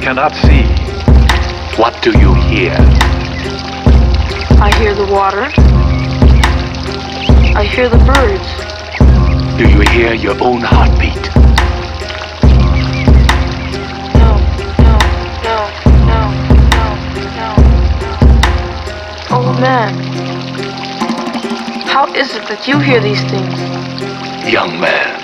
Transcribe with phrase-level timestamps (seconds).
[0.00, 0.64] cannot see.
[1.76, 2.74] What do you hear?
[4.58, 5.46] I hear the water.
[7.54, 8.48] I hear the birds.
[9.58, 11.14] Do you hear your own heartbeat?
[14.16, 14.38] No,
[14.80, 14.96] no,
[16.08, 16.20] no,
[16.78, 16.90] no,
[17.36, 17.50] no,
[19.30, 19.92] no, man,
[21.86, 23.60] how is it that you hear these things?
[24.50, 25.20] Young man,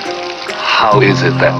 [0.52, 1.54] how is it that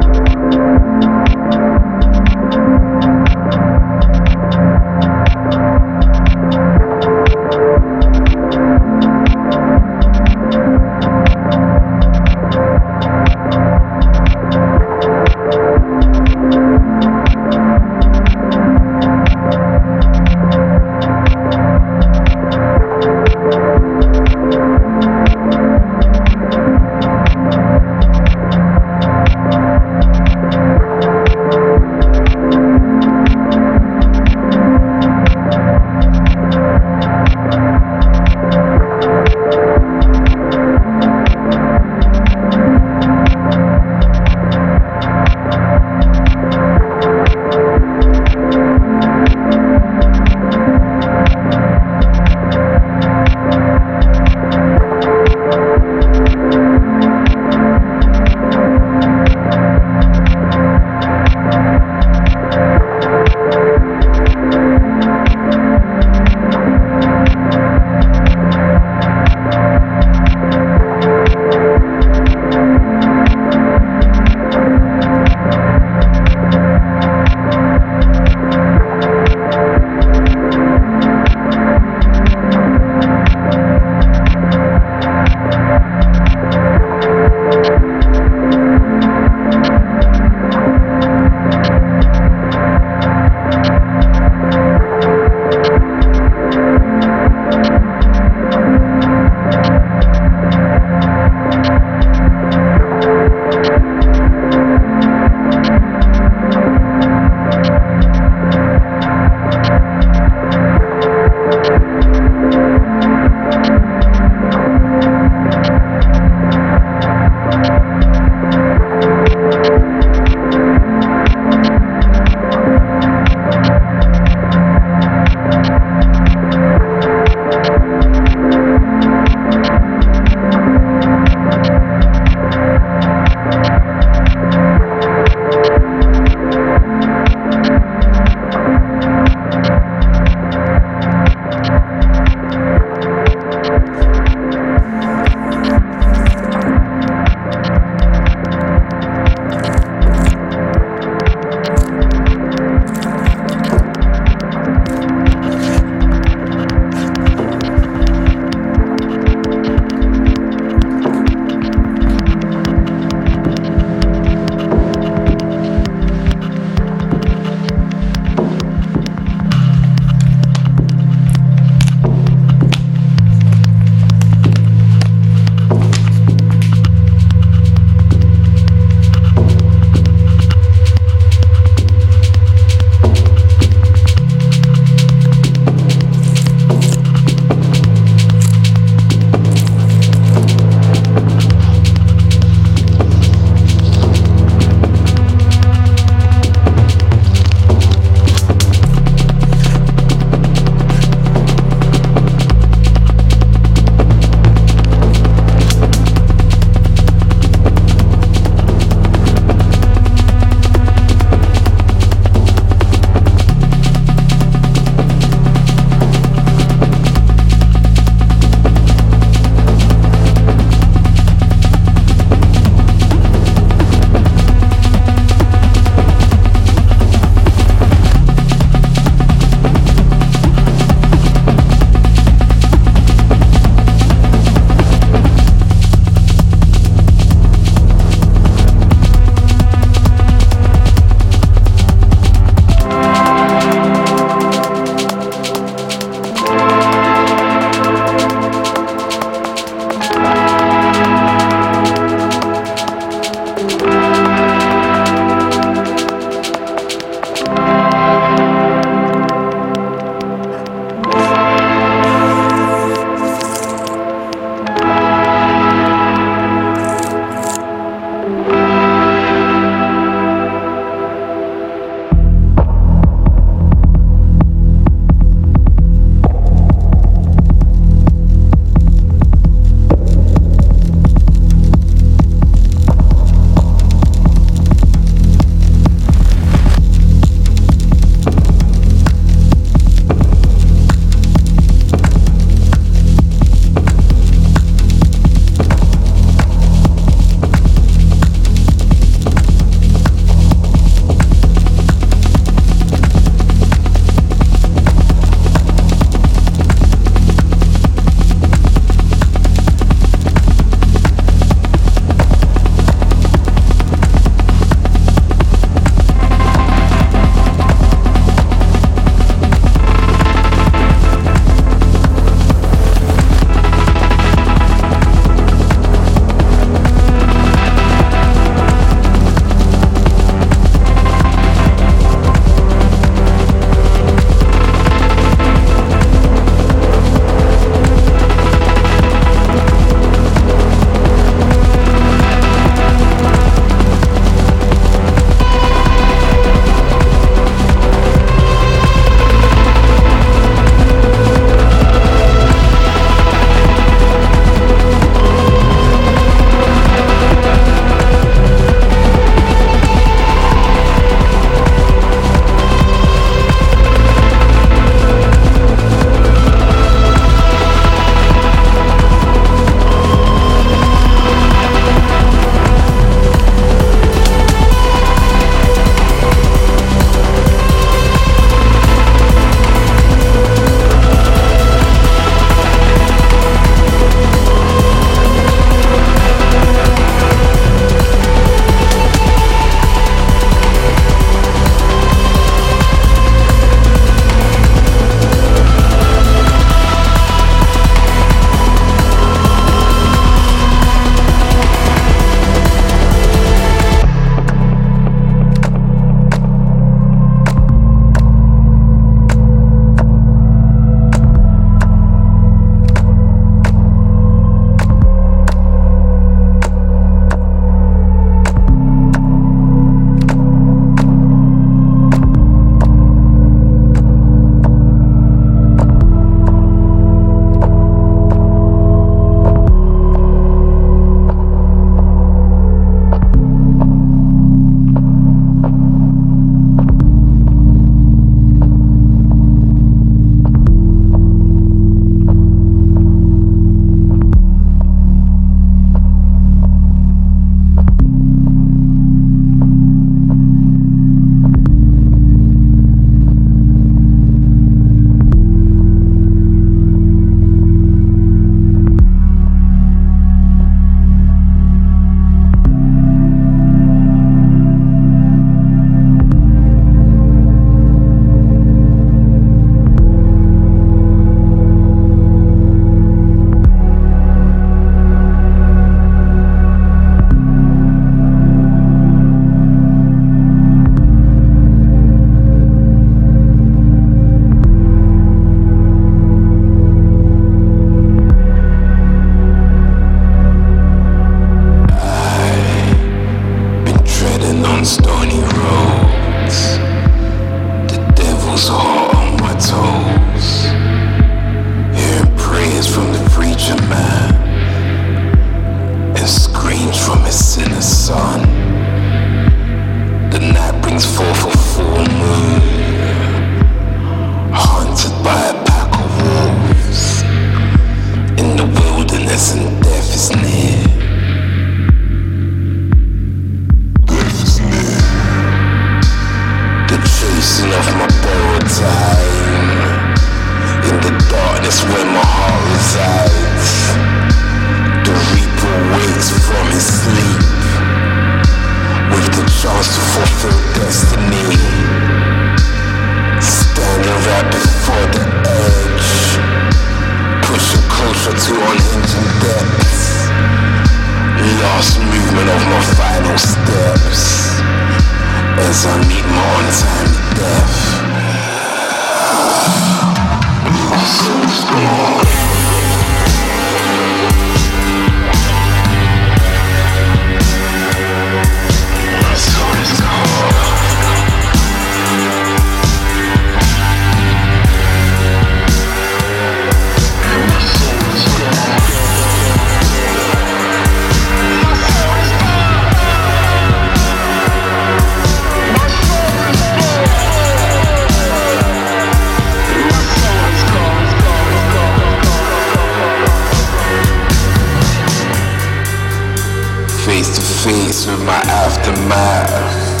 [599.02, 600.00] aftermath.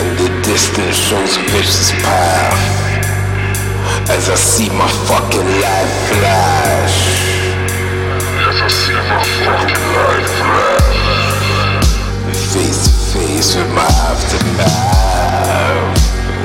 [0.00, 2.58] In the distance shows a vicious path.
[4.08, 6.96] As I see my fucking life flash.
[8.48, 10.98] As I see my fucking life flash.
[12.52, 15.30] Face to face with my aftermath.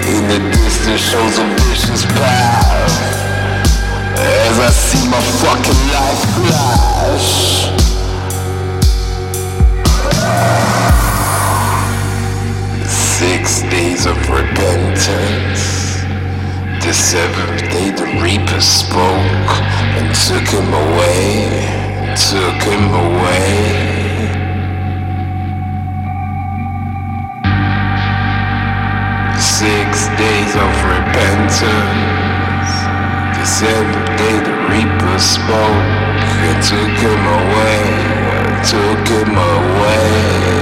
[0.08, 3.16] In the distance shows a vicious path.
[4.18, 7.68] As I see my fucking life flash.
[13.18, 16.04] Six days of repentance.
[16.86, 19.50] The seventh day the Reaper spoke
[19.98, 21.50] and took him away,
[22.14, 23.58] took him away.
[29.42, 32.70] Six days of repentance.
[33.34, 35.90] The seventh day the Reaper spoke
[36.46, 37.82] and took him away,
[38.62, 40.57] took him away.